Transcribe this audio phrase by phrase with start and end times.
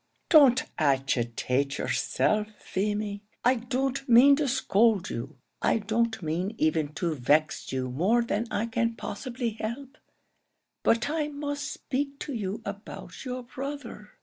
[0.29, 3.21] "Don't agitate yourself, Feemy.
[3.45, 8.47] I don't mean to scold you; I don't mean even to vex you more than
[8.49, 9.99] I can possibly help;
[10.81, 14.09] but I must speak to you about your brother.